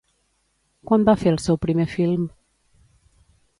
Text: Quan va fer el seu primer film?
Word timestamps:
Quan 0.91 1.05
va 1.09 1.15
fer 1.25 1.29
el 1.33 1.37
seu 1.45 1.61
primer 1.67 1.87
film? 1.93 2.27